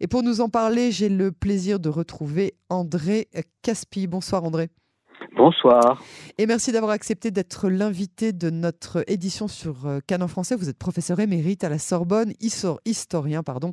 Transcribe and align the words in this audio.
Et 0.00 0.06
pour 0.06 0.22
nous 0.22 0.40
en 0.40 0.48
parler, 0.48 0.92
j'ai 0.92 1.08
le 1.08 1.32
plaisir 1.32 1.78
de 1.78 1.88
retrouver 1.88 2.54
André 2.68 3.28
Caspi. 3.62 4.06
Bonsoir 4.06 4.44
André. 4.44 4.70
Bonsoir. 5.36 6.02
Et 6.36 6.46
merci 6.46 6.72
d'avoir 6.72 6.92
accepté 6.92 7.30
d'être 7.30 7.70
l'invité 7.70 8.32
de 8.32 8.50
notre 8.50 9.02
édition 9.06 9.48
sur 9.48 9.86
euh, 9.86 10.00
Canon 10.06 10.28
français. 10.28 10.56
Vous 10.56 10.68
êtes 10.68 10.78
professeur 10.78 11.20
émérite 11.20 11.64
à 11.64 11.68
la 11.68 11.78
Sorbonne, 11.78 12.34
historien 12.84 13.42
pardon, 13.42 13.72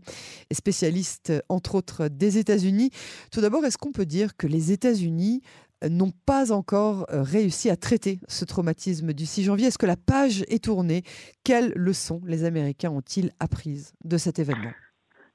et 0.49 0.53
spécialiste 0.53 1.33
entre 1.49 1.75
autres 1.75 2.07
des 2.07 2.37
États-Unis. 2.37 2.91
Tout 3.31 3.41
d'abord, 3.41 3.65
est-ce 3.65 3.77
qu'on 3.77 3.91
peut 3.91 4.05
dire 4.05 4.37
que 4.37 4.47
les 4.47 4.71
États-Unis 4.71 5.41
euh, 5.83 5.89
n'ont 5.89 6.13
pas 6.25 6.51
encore 6.53 7.05
euh, 7.11 7.23
réussi 7.23 7.69
à 7.69 7.75
traiter 7.75 8.19
ce 8.27 8.45
traumatisme 8.45 9.11
du 9.11 9.25
6 9.25 9.43
janvier? 9.43 9.67
Est-ce 9.67 9.77
que 9.77 9.85
la 9.85 9.97
page 9.97 10.45
est 10.47 10.63
tournée? 10.63 11.03
Quelles 11.43 11.73
leçons 11.75 12.21
les 12.25 12.45
Américains 12.45 12.91
ont-ils 12.91 13.31
apprises 13.39 13.93
de 14.05 14.17
cet 14.17 14.39
événement? 14.39 14.71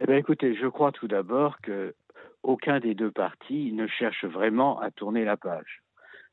Eh 0.00 0.06
bien, 0.06 0.16
écoutez, 0.16 0.54
je 0.56 0.66
crois 0.66 0.92
tout 0.92 1.08
d'abord 1.08 1.60
que 1.60 1.94
aucun 2.42 2.80
des 2.80 2.94
deux 2.94 3.10
partis 3.10 3.72
ne 3.72 3.86
cherche 3.86 4.24
vraiment 4.24 4.80
à 4.80 4.90
tourner 4.90 5.24
la 5.24 5.36
page. 5.36 5.82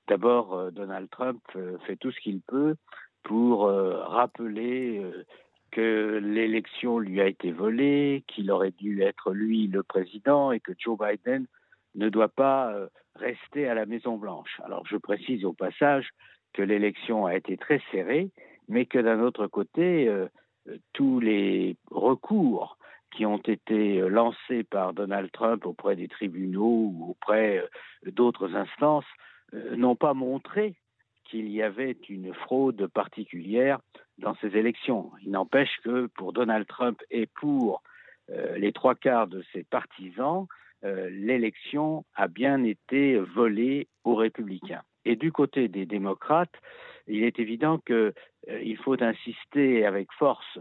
D'abord, 0.08 0.56
euh, 0.56 0.72
Donald 0.72 1.10
Trump 1.10 1.42
euh, 1.56 1.78
fait 1.86 1.96
tout 1.96 2.12
ce 2.12 2.20
qu'il 2.20 2.42
peut 2.42 2.76
pour 3.24 3.66
euh, 3.66 4.04
rappeler 4.04 5.06
que 5.72 6.20
l'élection 6.22 7.00
lui 7.00 7.22
a 7.22 7.28
été 7.28 7.52
volée, 7.52 8.24
qu'il 8.28 8.52
aurait 8.52 8.72
dû 8.72 9.04
être 9.04 9.32
lui 9.32 9.68
le 9.68 9.84
président 9.84 10.52
et 10.52 10.60
que 10.60 10.74
Joe 10.78 10.98
Biden 10.98 11.46
ne 11.96 12.10
doit 12.10 12.30
pas 12.30 12.76
rester 13.16 13.70
à 13.70 13.74
la 13.74 13.86
Maison 13.86 14.18
Blanche. 14.18 14.60
Alors 14.66 14.86
je 14.86 14.98
précise 14.98 15.46
au 15.46 15.54
passage 15.54 16.10
que 16.54 16.62
l'élection 16.62 17.26
a 17.26 17.36
été 17.36 17.56
très 17.56 17.82
serrée, 17.92 18.32
mais 18.68 18.86
que 18.86 18.98
d'un 18.98 19.22
autre 19.22 19.48
côté, 19.48 20.14
tous 20.94 21.20
les 21.22 21.78
recours 21.90 22.78
qui 23.12 23.26
ont 23.26 23.38
été 23.38 24.00
lancés 24.10 24.64
par 24.64 24.94
Donald 24.94 25.32
Trump 25.32 25.66
auprès 25.66 25.96
des 25.96 26.08
tribunaux 26.08 26.92
ou 26.94 27.12
auprès 27.12 27.64
d'autres 28.06 28.56
instances 28.56 29.06
euh, 29.54 29.76
n'ont 29.76 29.96
pas 29.96 30.14
montré 30.14 30.76
qu'il 31.26 31.50
y 31.50 31.62
avait 31.62 31.98
une 32.10 32.34
fraude 32.34 32.88
particulière 32.88 33.80
dans 34.18 34.36
ces 34.36 34.56
élections. 34.58 35.12
Il 35.24 35.32
n'empêche 35.32 35.78
que 35.84 36.08
pour 36.08 36.34
Donald 36.34 36.68
Trump 36.68 37.02
et 37.10 37.26
pour 37.26 37.82
euh, 38.30 38.58
les 38.58 38.72
trois 38.72 38.96
quarts 38.96 39.28
de 39.28 39.44
ses 39.54 39.64
partisans, 39.64 40.48
euh, 40.84 41.10
l'élection 41.10 42.06
a 42.16 42.28
bien 42.28 42.64
été 42.64 43.18
volée 43.18 43.88
aux 44.04 44.16
républicains. 44.16 44.84
Et 45.06 45.16
du 45.16 45.32
côté 45.32 45.68
des 45.68 45.86
démocrates, 45.86 46.56
il 47.08 47.24
est 47.24 47.40
évident 47.40 47.80
qu'il 47.80 48.78
faut 48.78 49.02
insister 49.02 49.86
avec 49.86 50.12
force 50.14 50.60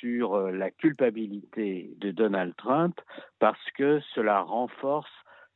sur 0.00 0.50
la 0.50 0.70
culpabilité 0.70 1.90
de 1.98 2.10
Donald 2.10 2.54
Trump 2.56 3.00
parce 3.38 3.70
que 3.76 4.00
cela 4.14 4.40
renforce 4.40 5.10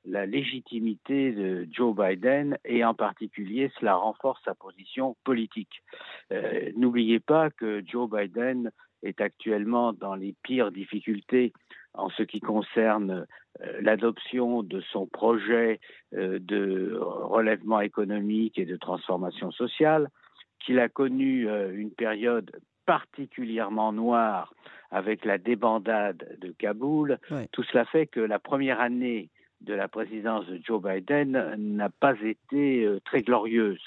la 0.05 0.27
légitimité 0.27 1.33
de 1.33 1.67
Joe 1.71 1.95
Biden 1.95 2.59
et 2.65 2.85
en 2.85 2.95
particulier 2.95 3.71
cela 3.79 3.95
renforce 3.95 4.43
sa 4.45 4.55
position 4.55 5.17
politique. 5.25 5.83
Euh, 6.33 6.73
n'oubliez 6.77 7.21
pas 7.21 7.51
que 7.51 7.83
Joe 7.87 8.11
Biden 8.11 8.73
est 9.03 9.21
actuellement 9.21 9.93
dans 9.93 10.15
les 10.15 10.35
pires 10.43 10.73
difficultés 10.73 11.53
en 11.95 12.09
ce 12.11 12.23
qui 12.23 12.41
concerne 12.41 13.27
euh, 13.61 13.81
l'adoption 13.81 14.63
de 14.63 14.81
son 14.81 15.07
projet 15.07 15.81
euh, 16.15 16.39
de 16.41 16.99
relèvement 17.01 17.81
économique 17.81 18.59
et 18.59 18.65
de 18.65 18.77
transformation 18.77 19.51
sociale, 19.53 20.09
qu'il 20.59 20.79
a 20.79 20.89
connu 20.89 21.49
une 21.75 21.91
période 21.91 22.53
particulièrement 22.93 23.91
noire 23.91 24.53
avec 24.91 25.25
la 25.25 25.39
débandade 25.39 26.37
de 26.43 26.53
Kaboul. 26.53 27.19
Tout 27.51 27.63
cela 27.63 27.87
fait 27.87 28.07
que 28.07 28.21
la 28.21 28.39
première 28.39 28.83
année 28.83 29.31
de 29.63 29.73
la 29.73 29.89
présidence 29.89 30.47
de 30.47 30.61
Joe 30.63 30.83
Biden 30.83 31.55
n'a 31.57 31.89
pas 31.89 32.21
été 32.21 32.85
euh, 32.85 33.01
très 33.03 33.23
glorieuse. 33.23 33.81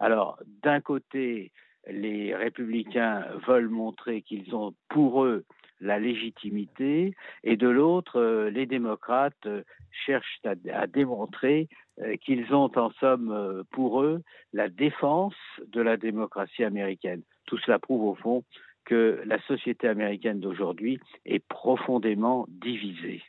Alors, 0.00 0.38
d'un 0.62 0.80
côté, 0.80 1.52
les 1.86 2.34
républicains 2.34 3.26
veulent 3.46 3.68
montrer 3.68 4.22
qu'ils 4.22 4.54
ont 4.54 4.72
pour 4.88 5.26
eux 5.26 5.44
la 5.82 5.98
légitimité, 5.98 7.14
et 7.44 7.58
de 7.58 7.68
l'autre, 7.68 8.18
euh, 8.18 8.48
les 8.48 8.64
démocrates 8.64 9.34
euh, 9.44 9.64
cherchent 10.06 10.40
à, 10.72 10.86
démontrer 10.86 11.68
qu'ils 12.22 12.54
ont 12.54 12.70
en 12.76 12.90
somme 13.00 13.64
pour 13.70 14.02
eux 14.02 14.22
la 14.52 14.68
défense 14.68 15.34
de 15.66 15.80
la 15.80 15.96
démocratie 15.96 16.64
américaine. 16.64 17.22
Tout 17.46 17.58
cela 17.58 17.78
prouve 17.78 18.04
au 18.04 18.14
fond 18.14 18.44
que 18.84 19.22
la 19.26 19.40
société 19.42 19.88
américaine 19.88 20.40
d'aujourd'hui 20.40 21.00
est 21.24 21.40
profondément 21.40 22.46
divisée. 22.48 23.22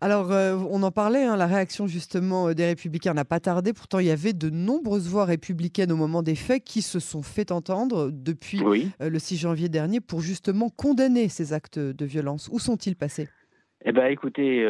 Alors, 0.00 0.32
euh, 0.32 0.56
on 0.70 0.82
en 0.82 0.90
parlait, 0.90 1.24
hein, 1.24 1.36
la 1.36 1.46
réaction 1.46 1.86
justement 1.86 2.48
euh, 2.48 2.54
des 2.54 2.66
républicains 2.66 3.14
n'a 3.14 3.24
pas 3.24 3.40
tardé. 3.40 3.72
Pourtant, 3.72 3.98
il 3.98 4.06
y 4.06 4.10
avait 4.10 4.32
de 4.32 4.50
nombreuses 4.50 5.08
voix 5.08 5.24
républicaines 5.24 5.92
au 5.92 5.96
moment 5.96 6.22
des 6.22 6.34
faits 6.34 6.64
qui 6.64 6.82
se 6.82 6.98
sont 6.98 7.22
fait 7.22 7.52
entendre 7.52 8.10
depuis 8.12 8.60
euh, 9.00 9.08
le 9.08 9.18
6 9.18 9.36
janvier 9.36 9.68
dernier 9.68 10.00
pour 10.00 10.20
justement 10.20 10.70
condamner 10.70 11.28
ces 11.28 11.52
actes 11.52 11.78
de 11.78 12.04
violence. 12.04 12.48
Où 12.52 12.58
sont-ils 12.58 12.96
passés? 12.96 13.28
Eh 13.84 13.92
bien, 13.92 14.06
écoutez, 14.06 14.62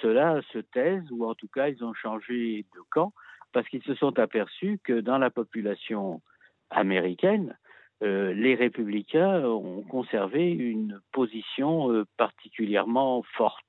ceux-là 0.00 0.40
se 0.52 0.58
taisent, 0.58 1.10
ou 1.10 1.26
en 1.26 1.34
tout 1.34 1.48
cas, 1.48 1.68
ils 1.68 1.84
ont 1.84 1.94
changé 1.94 2.64
de 2.74 2.80
camp 2.90 3.12
parce 3.52 3.68
qu'ils 3.68 3.82
se 3.82 3.94
sont 3.94 4.18
aperçus 4.18 4.78
que 4.84 5.00
dans 5.00 5.18
la 5.18 5.30
population 5.30 6.22
américaine, 6.70 7.58
les 8.00 8.54
républicains 8.54 9.44
ont 9.44 9.82
conservé 9.82 10.50
une 10.50 11.00
position 11.12 12.04
particulièrement 12.16 13.24
forte. 13.36 13.66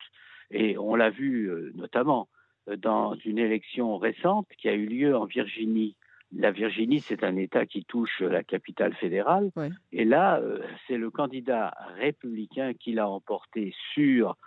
Et 0.54 0.78
on 0.78 0.96
l'a 0.96 1.10
vu 1.10 1.50
euh, 1.50 1.72
notamment 1.76 2.30
euh, 2.70 2.78
dans 2.78 3.16
une 3.26 3.40
élection 3.40 3.98
récente 3.98 4.48
qui 4.58 4.70
a 4.70 4.74
eu 4.74 4.86
lieu 4.86 5.18
en 5.18 5.26
Virginie. 5.26 5.96
La 6.36 6.52
Virginie, 6.52 7.00
c'est 7.00 7.24
un 7.24 7.36
État 7.36 7.66
qui 7.66 7.84
touche 7.86 8.22
la 8.22 8.44
capitale 8.44 8.94
fédérale. 8.96 9.52
Et 9.92 10.06
là, 10.06 10.40
euh, 10.40 10.60
c'est 10.88 10.98
le 10.98 11.10
candidat 11.10 11.74
républicain 11.98 12.74
qui 12.74 12.94
l'a 12.94 13.10
emporté 13.10 13.74
sur 13.94 14.38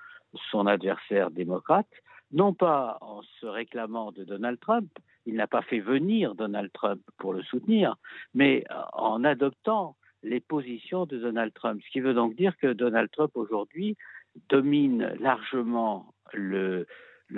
son 0.50 0.66
adversaire 0.66 1.30
démocrate, 1.30 1.88
non 2.32 2.54
pas 2.54 2.98
en 3.00 3.22
se 3.40 3.46
réclamant 3.46 4.12
de 4.12 4.24
Donald 4.24 4.58
Trump, 4.60 4.90
il 5.26 5.34
n'a 5.34 5.46
pas 5.46 5.62
fait 5.62 5.80
venir 5.80 6.34
Donald 6.34 6.70
Trump 6.72 7.00
pour 7.18 7.32
le 7.32 7.42
soutenir, 7.42 7.96
mais 8.34 8.64
en 8.92 9.24
adoptant 9.24 9.96
les 10.22 10.40
positions 10.40 11.06
de 11.06 11.18
Donald 11.18 11.52
Trump. 11.54 11.80
Ce 11.84 11.90
qui 11.90 12.00
veut 12.00 12.14
donc 12.14 12.34
dire 12.34 12.56
que 12.58 12.72
Donald 12.72 13.10
Trump 13.10 13.32
aujourd'hui 13.34 13.96
domine 14.48 15.14
largement 15.20 16.14
le, 16.32 16.86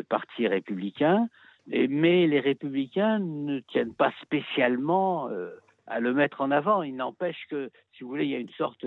parti 0.09 0.47
républicain, 0.47 1.29
mais 1.67 2.27
les 2.27 2.41
républicains 2.41 3.19
ne 3.19 3.61
tiennent 3.61 3.95
pas 3.95 4.13
spécialement 4.23 5.29
euh, 5.29 5.51
à 5.87 6.01
le 6.01 6.13
mettre 6.15 6.41
en 6.41 6.51
avant. 6.51 6.83
Il 6.83 6.97
n'empêche 6.97 7.47
que, 7.51 7.71
si 7.93 8.05
vous 8.05 8.11
voulez, 8.11 8.25
il 8.25 8.31
y 8.31 8.37
a 8.37 8.41
une 8.41 8.49
sorte 8.51 8.85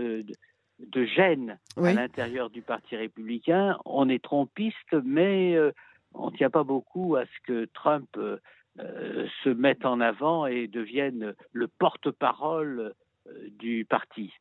de, 0.87 1.05
gêne 1.05 1.59
à 1.77 1.93
l'intérieur 1.93 2.49
du 2.49 2.61
parti 2.61 2.95
républicain. 2.95 3.77
On 3.85 4.09
est 4.09 4.23
trompiste, 4.23 4.93
mais 5.03 5.55
euh, 5.55 5.71
on 6.13 6.31
ne 6.31 6.35
tient 6.35 6.49
pas 6.49 6.63
beaucoup 6.63 7.15
à 7.15 7.25
ce 7.25 7.41
que 7.45 7.65
Trump 7.73 8.09
euh, 8.17 8.37
se 9.43 9.49
mette 9.49 9.85
en 9.85 9.99
avant 9.99 10.45
et 10.45 10.67
devienne 10.67 11.33
le 11.51 11.67
porte-parole 11.67 12.93
du 13.59 13.85
parti. 13.85 14.33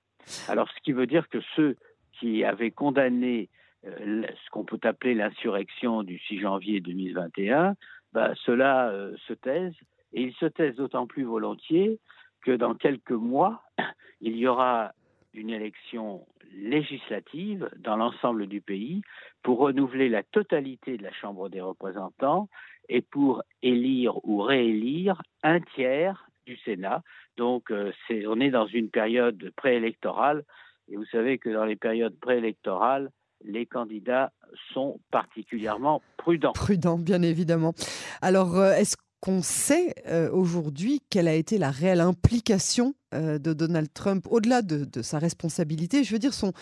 Alors, 0.49 0.69
ce 0.71 0.81
qui 0.83 0.93
veut 0.93 1.07
dire 1.07 1.29
que 1.29 1.39
ceux 1.57 1.77
qui 2.19 2.45
avaient 2.45 2.71
condamné 2.71 3.49
euh, 3.87 4.23
ce 4.45 4.51
qu'on 4.51 4.65
peut 4.65 4.81
appeler 4.83 5.15
l'insurrection 5.15 6.03
du 6.03 6.19
6 6.19 6.41
janvier 6.41 6.81
2021, 6.81 7.77
bah, 8.13 8.33
cela 8.45 8.91
euh, 8.91 9.17
se 9.27 9.33
taise, 9.33 9.75
et 10.13 10.23
ils 10.23 10.35
se 10.35 10.47
taisent 10.47 10.77
d'autant 10.77 11.07
plus 11.07 11.25
volontiers 11.25 11.99
que 12.43 12.51
dans 12.51 12.75
quelques 12.75 13.11
mois, 13.11 13.63
il 14.21 14.37
y 14.37 14.47
aura 14.47 14.93
une 15.33 15.51
élection 15.51 16.27
législative 16.53 17.69
dans 17.79 17.97
l'ensemble 17.97 18.47
du 18.47 18.61
pays 18.61 19.03
pour 19.43 19.59
renouveler 19.59 20.09
la 20.09 20.23
totalité 20.23 20.97
de 20.97 21.03
la 21.03 21.13
Chambre 21.13 21.49
des 21.49 21.61
représentants 21.61 22.49
et 22.89 23.01
pour 23.01 23.43
élire 23.63 24.17
ou 24.27 24.43
réélire 24.43 25.23
un 25.43 25.61
tiers 25.61 26.29
du 26.47 26.57
Sénat. 26.59 27.03
Donc 27.37 27.71
euh, 27.71 27.93
on 28.27 28.41
est 28.41 28.51
dans 28.51 28.67
une 28.67 28.91
période 28.91 29.53
préélectorale 29.57 30.45
et 30.91 30.97
vous 30.97 31.07
savez 31.07 31.39
que 31.39 31.49
dans 31.49 31.65
les 31.65 31.77
périodes 31.77 32.19
préélectorales, 32.19 33.11
les 33.45 33.65
candidats 33.67 34.33
sont 34.75 35.01
particulièrement 35.11 36.03
prudents. 36.17 36.53
Prudents, 36.53 36.99
bien 36.99 37.23
évidemment. 37.23 37.73
Alors, 38.21 38.59
euh, 38.59 38.73
est-ce 38.73 38.97
qu'on 39.21 39.43
sait 39.43 39.95
euh, 40.07 40.31
aujourd'hui 40.33 41.01
quelle 41.11 41.29
a 41.29 41.35
été 41.35 41.59
la 41.59 41.71
réelle 41.71 42.01
implication 42.01 42.95
euh, 43.13 43.39
de 43.39 43.53
Donald 43.53 43.93
Trump, 43.93 44.27
au-delà 44.31 44.63
de, 44.63 45.03
sa 45.03 45.19
responsabilité, 45.19 46.05
je 46.05 46.13
veux 46.13 46.19
dire 46.19 46.33
son, 46.33 46.53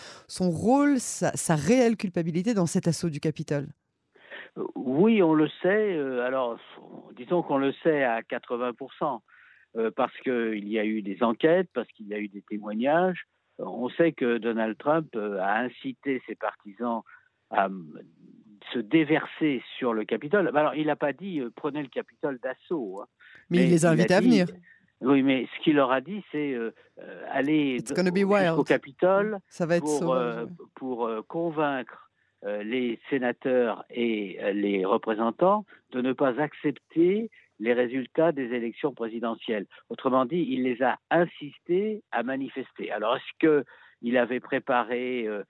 rôle, 0.49 0.99
sa, 0.99 1.55
réelle 1.55 1.95
culpabilité 1.95 2.53
dans 2.53 2.65
cet 2.65 2.87
assaut 2.87 3.09
du 3.09 3.19
Capitole? 3.19 3.67
Oui, 4.75 5.21
on 5.21 5.33
le 5.33 5.47
sait. 5.61 5.97
alors, 6.25 6.59
disons 7.15 7.43
qu'on 7.43 7.57
le 7.59 7.71
sait 7.83 8.03
à 8.03 8.21
80%, 8.21 9.19
parce 9.95 10.17
qu'il 10.23 10.67
y 10.67 10.79
a 10.79 10.85
eu 10.85 11.01
des 11.01 11.21
enquêtes, 11.21 11.69
parce 11.73 11.87
qu'il 11.89 12.07
y 12.07 12.13
a 12.13 12.19
eu 12.19 12.27
des 12.27 12.41
témoignages, 12.41 13.25
on 13.59 13.89
sait 13.89 14.13
que 14.13 14.37
Donald 14.37 14.77
Trump 14.77 15.09
euh, 15.15 15.39
a 15.39 15.59
incité 15.59 16.21
ses 16.27 16.35
partisans 16.35 17.01
à 17.49 17.67
se 18.73 18.79
déverser 18.79 19.61
sur 19.77 19.93
le 19.93 20.05
Capitole. 20.05 20.51
Alors, 20.55 20.75
il 20.75 20.87
n'a 20.87 20.95
pas 20.95 21.13
dit 21.13 21.41
prenez 21.55 21.81
le 21.81 21.89
Capitole 21.89 22.39
d'assaut. 22.39 23.01
Hein. 23.01 23.07
mais, 23.49 23.65
il 23.65 23.69
les 23.69 23.85
a 23.85 23.91
invités 23.91 24.13
à 24.13 24.21
venir. 24.21 24.47
Oui, 25.01 25.23
mais 25.23 25.47
ce 25.55 25.63
qu'il 25.63 25.75
leur 25.75 25.91
a 25.91 26.01
dit, 26.01 26.23
c'est 26.31 26.53
euh, 26.53 26.71
aller 27.29 27.79
au 28.57 28.63
Capitole 28.63 29.39
Ça 29.47 29.65
va 29.65 29.77
être 29.77 29.85
pour, 29.85 30.15
pour 30.75 31.09
convaincre 31.27 32.09
les 32.43 32.99
sénateurs 33.09 33.85
et 33.89 34.39
les 34.53 34.85
représentants 34.85 35.65
de 35.91 36.01
ne 36.01 36.13
pas 36.13 36.41
accepter 36.41 37.29
les 37.59 37.73
résultats 37.73 38.31
des 38.31 38.53
élections 38.53 38.93
présidentielles. 38.93 39.67
Autrement 39.89 40.25
dit, 40.25 40.47
il 40.49 40.63
les 40.63 40.81
a 40.81 40.97
insistés 41.11 42.03
à 42.11 42.23
manifester. 42.23 42.91
Alors, 42.91 43.17
est-ce 43.17 43.63
qu'il 44.01 44.17
avait 44.17 44.39
préparé 44.39 45.27
euh, 45.27 45.43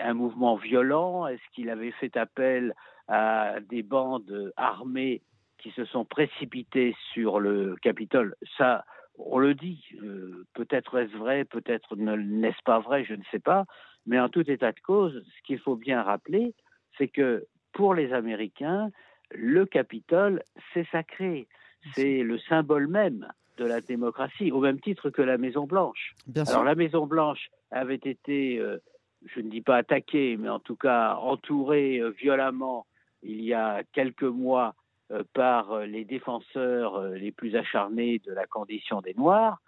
un 0.00 0.14
mouvement 0.14 0.56
violent 0.56 1.26
Est-ce 1.26 1.42
qu'il 1.54 1.70
avait 1.70 1.92
fait 1.92 2.16
appel 2.16 2.74
à 3.08 3.60
des 3.68 3.82
bandes 3.82 4.52
armées 4.56 5.22
qui 5.58 5.70
se 5.70 5.84
sont 5.84 6.04
précipitées 6.04 6.94
sur 7.12 7.40
le 7.40 7.76
Capitole? 7.82 8.34
Ça, 8.58 8.84
on 9.18 9.38
le 9.38 9.54
dit. 9.54 9.84
Euh, 10.02 10.44
peut-être 10.54 10.98
est-ce 10.98 11.16
vrai, 11.16 11.44
peut-être 11.44 11.96
n'est-ce 11.96 12.62
pas 12.64 12.80
vrai, 12.80 13.04
je 13.04 13.14
ne 13.14 13.22
sais 13.30 13.38
pas. 13.38 13.64
Mais 14.06 14.20
en 14.20 14.28
tout 14.28 14.48
état 14.50 14.72
de 14.72 14.80
cause, 14.80 15.24
ce 15.24 15.42
qu'il 15.46 15.58
faut 15.58 15.76
bien 15.76 16.02
rappeler, 16.02 16.54
c'est 16.96 17.08
que 17.08 17.46
pour 17.72 17.94
les 17.94 18.12
Américains, 18.12 18.90
le 19.30 19.66
Capitole, 19.66 20.42
c'est 20.72 20.86
sacré. 20.90 21.48
C'est 21.94 22.22
le 22.22 22.38
symbole 22.38 22.88
même 22.88 23.28
de 23.58 23.64
la 23.64 23.80
démocratie, 23.80 24.52
au 24.52 24.60
même 24.60 24.80
titre 24.80 25.10
que 25.10 25.22
la 25.22 25.38
Maison 25.38 25.66
Blanche. 25.66 26.14
Alors 26.48 26.64
la 26.64 26.74
Maison 26.74 27.06
Blanche 27.06 27.48
avait 27.70 27.94
été, 27.94 28.58
euh, 28.58 28.78
je 29.26 29.40
ne 29.40 29.50
dis 29.50 29.60
pas 29.60 29.76
attaquée, 29.76 30.36
mais 30.36 30.48
en 30.48 30.60
tout 30.60 30.76
cas 30.76 31.16
entourée 31.16 31.98
euh, 31.98 32.10
violemment 32.10 32.86
il 33.22 33.42
y 33.42 33.54
a 33.54 33.82
quelques 33.92 34.22
mois 34.22 34.74
euh, 35.10 35.22
par 35.34 35.80
les 35.80 36.04
défenseurs 36.04 37.08
les 37.08 37.32
plus 37.32 37.56
acharnés 37.56 38.20
de 38.20 38.32
la 38.32 38.46
condition 38.46 39.00
des 39.00 39.14
Noirs. 39.14 39.58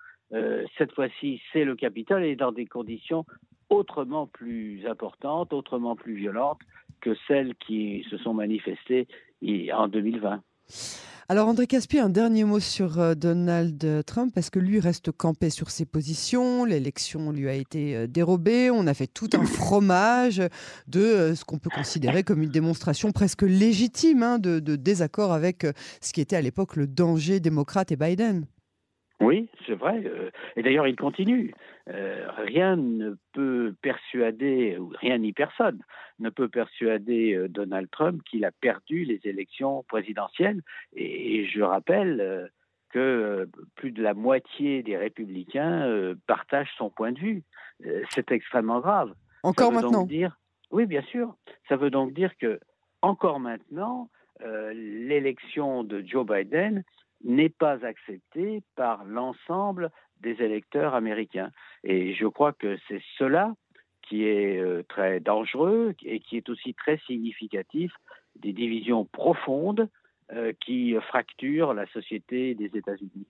cette 0.76 0.92
fois-ci, 0.92 1.40
c'est 1.52 1.64
le 1.64 1.74
Capitole 1.74 2.24
et 2.24 2.36
dans 2.36 2.52
des 2.52 2.66
conditions 2.66 3.24
autrement 3.70 4.26
plus 4.26 4.86
importantes, 4.86 5.52
autrement 5.52 5.96
plus 5.96 6.14
violentes 6.14 6.60
que 7.00 7.14
celles 7.26 7.54
qui 7.56 8.06
se 8.10 8.18
sont 8.18 8.34
manifestées 8.34 9.08
en 9.72 9.88
2020. 9.88 10.42
Alors 11.30 11.46
André 11.46 11.66
Caspi, 11.66 11.98
un 11.98 12.08
dernier 12.08 12.44
mot 12.44 12.58
sur 12.58 12.98
euh, 12.98 13.14
Donald 13.14 14.02
Trump, 14.06 14.32
parce 14.34 14.48
que 14.48 14.58
lui 14.58 14.80
reste 14.80 15.12
campé 15.12 15.50
sur 15.50 15.70
ses 15.70 15.84
positions, 15.84 16.64
l'élection 16.64 17.32
lui 17.32 17.50
a 17.50 17.52
été 17.52 17.94
euh, 17.94 18.06
dérobée, 18.06 18.70
on 18.70 18.86
a 18.86 18.94
fait 18.94 19.08
tout 19.08 19.28
un 19.34 19.44
fromage 19.44 20.42
de 20.86 21.00
euh, 21.00 21.34
ce 21.34 21.44
qu'on 21.44 21.58
peut 21.58 21.68
considérer 21.68 22.22
comme 22.22 22.42
une 22.42 22.48
démonstration 22.48 23.12
presque 23.12 23.42
légitime 23.42 24.22
hein, 24.22 24.38
de, 24.38 24.58
désaccord 24.76 25.34
avec 25.34 25.66
ce 26.00 26.14
qui 26.14 26.22
était 26.22 26.36
à 26.36 26.40
l'époque 26.40 26.76
le 26.76 26.86
danger 26.86 27.40
démocrate 27.40 27.92
et 27.92 27.96
Biden. 27.96 28.46
Oui, 29.20 29.48
c'est 29.66 29.74
vrai. 29.74 30.04
Et 30.56 30.62
d'ailleurs, 30.62 30.86
il 30.86 30.96
continue. 30.96 31.52
rien 31.86 32.76
ne 32.76 33.16
peut 33.32 33.74
persuader, 33.82 34.78
ou 34.78 34.92
rien 35.00 35.18
ni 35.18 35.32
personne, 35.32 35.82
ne 36.18 36.30
peut 36.30 36.48
persuader 36.48 37.34
euh, 37.34 37.48
Donald 37.48 37.90
Trump 37.90 38.22
qu'il 38.24 38.44
a 38.44 38.50
perdu 38.50 39.04
les 39.04 39.20
élections 39.24 39.84
présidentielles. 39.88 40.62
Et, 40.94 41.46
je 41.46 41.62
rappelle 41.62 42.20
euh, 42.20 42.46
que 42.90 42.98
euh, 42.98 43.46
plus 43.76 43.92
de 43.92 44.02
la 44.02 44.14
moitié 44.14 44.82
des 44.82 44.96
républicains 44.96 46.14
partagent 46.26 46.72
son 46.76 46.90
point 46.90 47.12
de 47.12 47.18
vue. 47.18 47.42
C'est 48.10 48.32
extrêmement 48.32 48.80
grave. 48.80 49.14
Encore 49.44 49.72
maintenant 49.72 50.04
dire, 50.04 50.36
Oui, 50.70 50.86
bien 50.86 51.02
sûr. 51.02 51.36
Ça 51.68 51.76
veut 51.76 51.90
donc 51.90 52.12
dire 52.12 52.36
que, 52.38 52.58
encore 53.02 53.38
maintenant, 53.40 54.10
l'élection 54.40 55.84
de 55.84 56.02
Joe 56.04 56.26
Biden 56.26 56.82
n'est 57.24 57.48
pas 57.48 57.84
acceptée 57.84 58.62
par 58.76 59.04
l'ensemble 59.04 59.90
des 60.20 60.42
électeurs 60.42 60.94
américains. 60.94 61.50
Et 61.84 62.14
je 62.14 62.26
crois 62.26 62.52
que 62.52 62.76
c'est 62.88 63.02
cela 63.18 63.54
qui 64.02 64.24
est 64.24 64.58
euh, 64.58 64.82
très 64.88 65.20
dangereux 65.20 65.94
et 66.04 66.20
qui 66.20 66.36
est 66.36 66.48
aussi 66.48 66.74
très 66.74 66.98
significatif 67.06 67.92
des 68.36 68.52
divisions 68.52 69.04
profondes 69.04 69.88
euh, 70.32 70.52
qui 70.64 70.94
fracturent 71.08 71.74
la 71.74 71.86
société 71.86 72.54
des 72.54 72.70
États-Unis. 72.74 73.26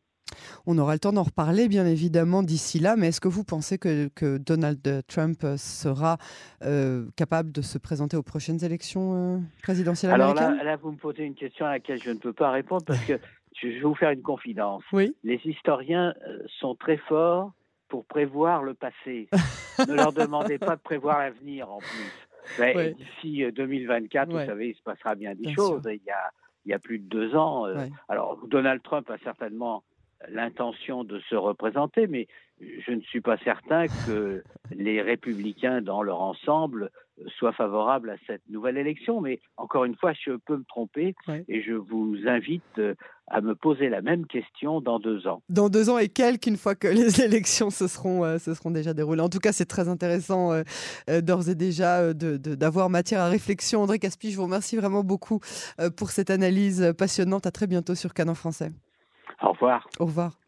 On 0.67 0.77
aura 0.79 0.93
le 0.93 0.99
temps 0.99 1.13
d'en 1.13 1.23
reparler, 1.23 1.69
bien 1.69 1.87
évidemment, 1.87 2.43
d'ici 2.43 2.79
là, 2.79 2.97
mais 2.97 3.09
est-ce 3.09 3.21
que 3.21 3.29
vous 3.29 3.45
pensez 3.45 3.79
que, 3.79 4.37
Donald 4.37 4.81
Trump 5.07 5.39
sera 5.57 6.19
euh, 6.63 7.07
capable 7.17 7.53
de 7.53 7.63
se 7.63 7.79
présenter 7.79 8.17
aux 8.17 8.23
prochaines 8.23 8.63
élections 8.63 9.43
présidentielles 9.63 10.13
américaines? 10.13 10.45
Alors 10.45 10.65
là, 10.65 10.77
vous 10.77 10.93
me 10.93 10.97
posez 10.97 11.25
une 11.25 11.35
question 11.35 11.67
à 11.67 11.71
laquelle 11.71 12.03
je 12.03 12.11
ne 12.11 12.19
peux 12.19 12.33
pas 12.33 12.51
répondre 12.51 12.85
parce 12.85 13.03
que 13.05 13.19
je 13.61 13.69
vais 13.69 13.81
vous 13.81 13.95
faire 13.95 14.11
une 14.11 14.23
confidence. 14.23 14.83
Oui. 14.93 15.15
Les 15.25 15.41
historiens 15.45 16.15
sont 16.61 16.75
très 16.75 16.97
forts 16.97 17.53
pour 17.89 18.05
prévoir 18.05 18.63
le 18.63 18.75
passé. 18.75 19.29
ne 19.89 19.95
leur 19.95 20.13
demandez 20.13 20.59
pas 20.59 20.77
de 20.77 20.81
prévoir 20.81 21.19
l'avenir 21.19 21.71
en 21.71 21.79
plus. 21.79 22.29
Ben, 22.59 22.95
d'ici 22.95 23.45
2024, 23.53 24.29
euh, 24.29 24.33
vous 24.33 24.47
savez, 24.47 24.69
il 24.71 24.75
se 24.75 24.83
passera 24.83 25.15
bien 25.15 25.35
des 25.35 25.53
choses. 25.53 25.83
Il 25.87 26.01
y, 26.07 26.11
a, 26.11 26.31
il 26.65 26.71
y 26.71 26.75
a 26.75 26.79
plus 26.79 26.99
de 26.99 27.05
deux 27.05 27.35
ans. 27.35 27.67
Euh, 27.67 27.87
alors, 28.09 28.39
Donald 28.47 28.83
Trump 28.83 29.11
a 29.11 29.19
certainement 29.19 29.83
l'intention 30.29 31.05
de 31.05 31.21
se 31.29 31.35
représenter, 31.35 32.07
mais 32.07 32.27
je 32.61 32.93
ne 32.93 33.01
suis 33.03 33.21
pas 33.21 33.37
certain 33.39 33.87
que 34.07 34.43
les 34.71 35.01
républicains 35.03 35.81
dans 35.81 36.03
leur 36.03 36.21
ensemble 36.21 36.91
soient 37.39 37.53
favorables 37.53 38.11
à 38.11 38.17
cette 38.27 38.43
nouvelle 38.49 38.77
élection. 38.77 39.21
Mais 39.21 39.41
encore 39.57 39.85
une 39.85 39.97
fois, 39.97 40.13
je 40.13 40.33
peux 40.33 40.57
me 40.57 40.65
tromper 40.65 41.15
et 41.49 41.63
je 41.63 41.73
vous 41.73 42.17
invite 42.27 42.63
euh, 42.79 42.95
à 43.27 43.41
me 43.41 43.55
poser 43.55 43.89
la 43.89 44.01
même 44.01 44.27
question 44.27 44.81
dans 44.81 44.99
deux 44.99 45.27
ans. 45.27 45.43
Dans 45.49 45.69
deux 45.69 45.91
ans 45.91 45.99
et 45.99 46.09
quelques, 46.09 46.47
une 46.47 46.57
fois 46.57 46.75
que 46.75 46.89
les 46.89 47.21
élections 47.21 47.71
se 47.71 47.87
seront, 47.87 48.25
euh, 48.25 48.39
se 48.39 48.55
seront 48.55 48.71
déjà 48.71 48.95
déroulées. 48.95 49.23
En 49.23 49.29
tout 49.29 49.41
cas, 49.41 49.53
c'est 49.53 49.67
très 49.67 49.89
intéressant 49.89 50.53
euh, 50.53 51.21
d'ores 51.21 51.49
et 51.49 51.55
déjà 51.55 52.13
d'avoir 52.15 52.91
matière 52.91 53.21
à 53.21 53.29
réflexion. 53.29 53.83
André 53.83 53.99
Caspi, 53.99 54.31
je 54.31 54.37
vous 54.37 54.45
remercie 54.45 54.77
vraiment 54.77 55.03
beaucoup 55.03 55.41
pour 55.97 56.11
cette 56.11 56.31
analyse 56.31 56.95
passionnante. 56.97 57.47
À 57.47 57.51
très 57.51 57.67
bientôt 57.67 57.95
sur 57.95 58.15
Canon 58.15 58.35
Français. 58.35 58.71
Au 59.43 59.53
revoir. 59.53 59.87
Au 59.99 60.07
revoir. 60.07 60.39